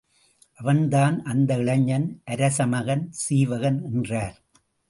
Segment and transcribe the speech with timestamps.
[0.59, 4.37] அவன்தான் அந்த இளைஞன், அரச மகன் சீவகன் என்றார்.